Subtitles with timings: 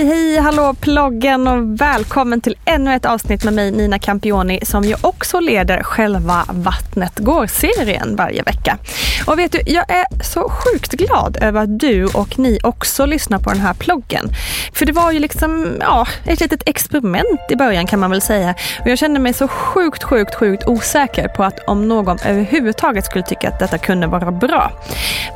[0.00, 4.84] Hej, hej, hallå ploggen och välkommen till ännu ett avsnitt med mig Nina Campioni som
[4.84, 8.78] ju också leder själva Vattnet går-serien varje vecka.
[9.26, 13.38] Och vet du, jag är så sjukt glad över att du och ni också lyssnar
[13.38, 14.28] på den här ploggen.
[14.72, 18.54] För det var ju liksom, ja, ett litet experiment i början kan man väl säga.
[18.80, 23.24] Och jag kände mig så sjukt, sjukt, sjukt osäker på att om någon överhuvudtaget skulle
[23.24, 24.72] tycka att detta kunde vara bra.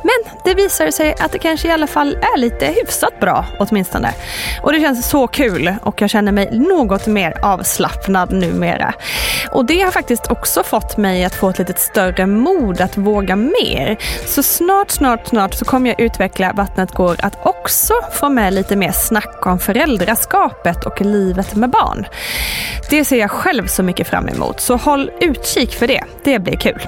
[0.03, 4.13] Men det visade sig att det kanske i alla fall är lite hyfsat bra åtminstone.
[4.61, 8.93] Och det känns så kul och jag känner mig något mer avslappnad numera.
[9.51, 13.35] Och det har faktiskt också fått mig att få ett lite större mod att våga
[13.35, 13.97] mer.
[14.25, 18.75] Så snart, snart, snart så kommer jag utveckla Vattnet går att också få med lite
[18.75, 22.05] mer snack om föräldraskapet och livet med barn.
[22.89, 26.03] Det ser jag själv så mycket fram emot, så håll utkik för det.
[26.23, 26.87] Det blir kul.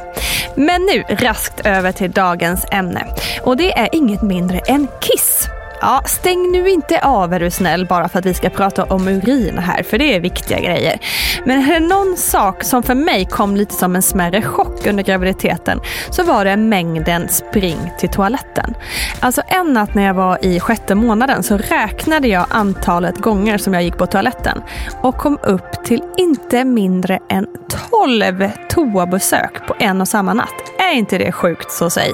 [0.56, 3.06] Men nu raskt över till dagens ämne.
[3.42, 5.37] Och det är inget mindre än Kiss.
[5.82, 9.08] Ja, stäng nu inte av är du snäll bara för att vi ska prata om
[9.08, 11.00] urin här, för det är viktiga grejer.
[11.46, 15.04] Men är det någon sak som för mig kom lite som en smärre chock under
[15.04, 18.76] graviditeten så var det mängden spring till toaletten.
[19.20, 23.74] Alltså en natt när jag var i sjätte månaden så räknade jag antalet gånger som
[23.74, 24.62] jag gick på toaletten
[25.02, 27.48] och kom upp till inte mindre än
[27.90, 30.54] 12 toabesök på en och samma natt.
[30.80, 32.14] Är inte det sjukt så säg.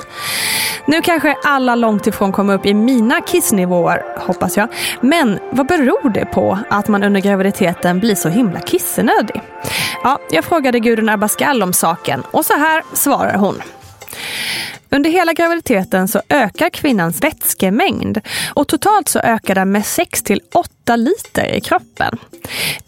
[0.85, 4.67] Nu kanske alla långt ifrån kommer upp i mina kissnivåer, hoppas jag.
[5.01, 9.41] Men vad beror det på att man under graviditeten blir så himla kissnödig?
[10.03, 13.61] Ja, jag frågade Gudrun Abascal om saken och så här svarar hon.
[14.89, 18.21] Under hela graviditeten så ökar kvinnans vätskemängd
[18.53, 22.17] och totalt så ökar den med 6 till 8 liter i kroppen.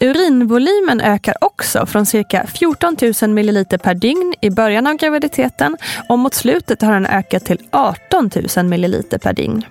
[0.00, 5.76] Urinvolymen ökar också från cirka 14 000 milliliter per dygn i början av graviditeten
[6.08, 9.64] och mot slutet har den ökat till 18 000 milliliter per dygn.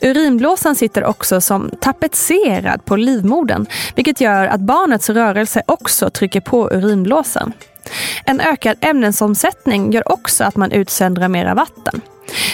[0.00, 6.70] Urinblåsan sitter också som tapetserad på livmodern vilket gör att barnets rörelse också trycker på
[6.70, 7.52] urinblåsan.
[8.24, 12.00] En ökad ämnesomsättning gör också att man utsöndrar mera vatten.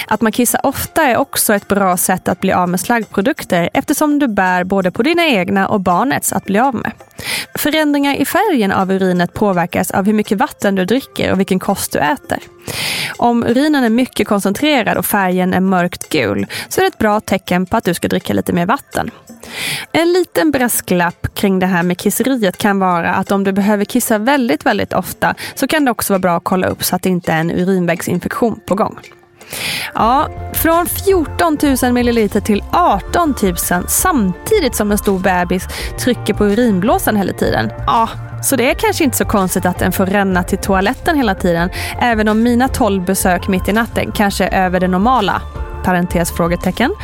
[0.08, 4.18] Att man kissar ofta är också ett bra sätt att bli av med slaggprodukter eftersom
[4.18, 6.92] du bär både på dina egna och barnets att bli av med.
[7.54, 11.92] Förändringar i färgen av urinet påverkas av hur mycket vatten du dricker och vilken kost
[11.92, 12.38] du äter.
[13.16, 17.20] Om urinen är mycket koncentrerad och färgen är mörkt gul så är det ett bra
[17.20, 19.10] tecken på att du ska dricka lite mer vatten.
[19.92, 24.18] En liten brasklapp kring det här med kisseriet kan vara att om du behöver kissa
[24.18, 27.08] väldigt, väldigt ofta så kan det också vara bra att kolla upp så att det
[27.08, 28.98] inte är en urinvägsinfektion på gång.
[29.94, 33.56] Ja, från 14 000 milliliter till 18 000
[33.88, 35.68] samtidigt som en stor bebis
[35.98, 37.70] trycker på urinblåsan hela tiden.
[37.86, 38.08] Ja,
[38.42, 41.70] så det är kanske inte så konstigt att den får ränna till toaletten hela tiden,
[42.00, 45.42] även om mina 12 besök mitt i natten kanske är över det normala.
[45.84, 46.94] Parentes frågetecken.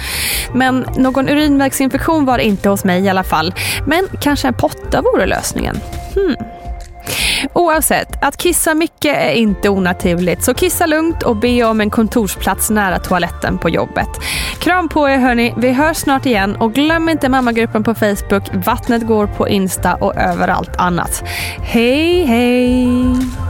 [0.55, 3.55] Men någon urinvägsinfektion var det inte hos mig i alla fall.
[3.87, 5.81] Men kanske en potta vore lösningen.
[6.15, 6.60] Hmm.
[7.53, 12.71] Oavsett, att kissa mycket är inte onaturligt så kissa lugnt och be om en kontorsplats
[12.71, 14.09] nära toaletten på jobbet.
[14.59, 19.07] Kram på er hörni, vi hörs snart igen och glöm inte mammagruppen på Facebook, Vattnet
[19.07, 21.25] går på Insta och överallt annat.
[21.63, 23.50] Hej hej!